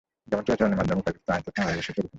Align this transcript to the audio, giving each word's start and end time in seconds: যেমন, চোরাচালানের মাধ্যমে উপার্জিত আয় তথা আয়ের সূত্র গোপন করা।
যেমন, 0.29 0.43
চোরাচালানের 0.47 0.79
মাধ্যমে 0.79 1.01
উপার্জিত 1.01 1.23
আয় 1.33 1.43
তথা 1.45 1.61
আয়ের 1.69 1.83
সূত্র 1.85 2.01
গোপন 2.01 2.03
করা। 2.03 2.09